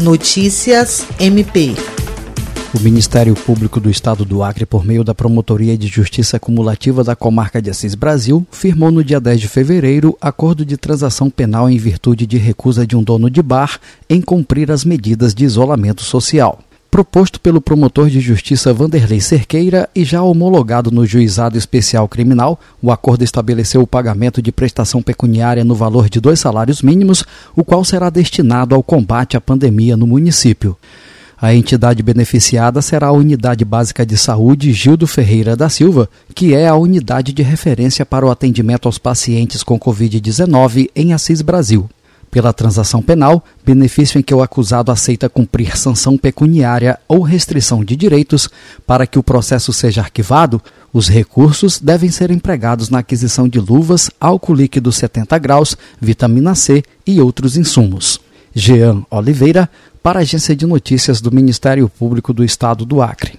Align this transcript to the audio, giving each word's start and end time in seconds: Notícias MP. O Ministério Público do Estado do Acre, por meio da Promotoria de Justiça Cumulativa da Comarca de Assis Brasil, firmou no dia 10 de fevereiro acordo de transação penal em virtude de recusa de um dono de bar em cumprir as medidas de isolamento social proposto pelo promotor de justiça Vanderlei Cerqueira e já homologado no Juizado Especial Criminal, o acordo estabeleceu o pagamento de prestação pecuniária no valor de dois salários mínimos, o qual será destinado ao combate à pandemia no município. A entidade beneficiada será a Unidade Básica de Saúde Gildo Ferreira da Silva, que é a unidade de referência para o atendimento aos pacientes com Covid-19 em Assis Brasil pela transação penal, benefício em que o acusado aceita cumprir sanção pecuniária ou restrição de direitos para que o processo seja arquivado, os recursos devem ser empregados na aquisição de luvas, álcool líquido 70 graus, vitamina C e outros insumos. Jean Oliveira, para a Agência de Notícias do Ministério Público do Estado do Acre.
Notícias 0.00 1.06
MP. 1.18 1.74
O 2.74 2.80
Ministério 2.80 3.34
Público 3.34 3.78
do 3.78 3.90
Estado 3.90 4.24
do 4.24 4.42
Acre, 4.42 4.64
por 4.64 4.82
meio 4.82 5.04
da 5.04 5.14
Promotoria 5.14 5.76
de 5.76 5.88
Justiça 5.88 6.40
Cumulativa 6.40 7.04
da 7.04 7.14
Comarca 7.14 7.60
de 7.60 7.68
Assis 7.68 7.94
Brasil, 7.94 8.46
firmou 8.50 8.90
no 8.90 9.04
dia 9.04 9.20
10 9.20 9.40
de 9.42 9.48
fevereiro 9.48 10.16
acordo 10.18 10.64
de 10.64 10.78
transação 10.78 11.28
penal 11.28 11.68
em 11.68 11.76
virtude 11.76 12.26
de 12.26 12.38
recusa 12.38 12.86
de 12.86 12.96
um 12.96 13.02
dono 13.02 13.28
de 13.28 13.42
bar 13.42 13.78
em 14.08 14.22
cumprir 14.22 14.72
as 14.72 14.86
medidas 14.86 15.34
de 15.34 15.44
isolamento 15.44 16.02
social 16.02 16.60
proposto 16.90 17.40
pelo 17.40 17.60
promotor 17.60 18.10
de 18.10 18.20
justiça 18.20 18.74
Vanderlei 18.74 19.20
Cerqueira 19.20 19.88
e 19.94 20.04
já 20.04 20.22
homologado 20.22 20.90
no 20.90 21.06
Juizado 21.06 21.56
Especial 21.56 22.08
Criminal, 22.08 22.58
o 22.82 22.90
acordo 22.90 23.22
estabeleceu 23.22 23.80
o 23.80 23.86
pagamento 23.86 24.42
de 24.42 24.50
prestação 24.50 25.00
pecuniária 25.00 25.64
no 25.64 25.74
valor 25.74 26.10
de 26.10 26.20
dois 26.20 26.40
salários 26.40 26.82
mínimos, 26.82 27.24
o 27.54 27.64
qual 27.64 27.84
será 27.84 28.10
destinado 28.10 28.74
ao 28.74 28.82
combate 28.82 29.36
à 29.36 29.40
pandemia 29.40 29.96
no 29.96 30.06
município. 30.06 30.76
A 31.40 31.54
entidade 31.54 32.02
beneficiada 32.02 32.82
será 32.82 33.06
a 33.06 33.12
Unidade 33.12 33.64
Básica 33.64 34.04
de 34.04 34.18
Saúde 34.18 34.72
Gildo 34.72 35.06
Ferreira 35.06 35.56
da 35.56 35.70
Silva, 35.70 36.08
que 36.34 36.54
é 36.54 36.68
a 36.68 36.74
unidade 36.74 37.32
de 37.32 37.42
referência 37.42 38.04
para 38.04 38.26
o 38.26 38.30
atendimento 38.30 38.86
aos 38.86 38.98
pacientes 38.98 39.62
com 39.62 39.78
Covid-19 39.78 40.90
em 40.94 41.14
Assis 41.14 41.40
Brasil 41.40 41.88
pela 42.30 42.52
transação 42.52 43.02
penal, 43.02 43.44
benefício 43.64 44.18
em 44.18 44.22
que 44.22 44.34
o 44.34 44.42
acusado 44.42 44.92
aceita 44.92 45.28
cumprir 45.28 45.76
sanção 45.76 46.16
pecuniária 46.16 46.98
ou 47.08 47.22
restrição 47.22 47.84
de 47.84 47.96
direitos 47.96 48.48
para 48.86 49.06
que 49.06 49.18
o 49.18 49.22
processo 49.22 49.72
seja 49.72 50.00
arquivado, 50.00 50.62
os 50.92 51.08
recursos 51.08 51.78
devem 51.80 52.10
ser 52.10 52.30
empregados 52.30 52.88
na 52.88 52.98
aquisição 52.98 53.48
de 53.48 53.60
luvas, 53.60 54.10
álcool 54.20 54.54
líquido 54.54 54.90
70 54.90 55.38
graus, 55.38 55.76
vitamina 56.00 56.54
C 56.54 56.82
e 57.06 57.20
outros 57.20 57.56
insumos. 57.56 58.20
Jean 58.54 59.04
Oliveira, 59.10 59.70
para 60.02 60.18
a 60.18 60.22
Agência 60.22 60.56
de 60.56 60.66
Notícias 60.66 61.20
do 61.20 61.30
Ministério 61.30 61.88
Público 61.88 62.32
do 62.32 62.42
Estado 62.42 62.84
do 62.84 63.02
Acre. 63.02 63.38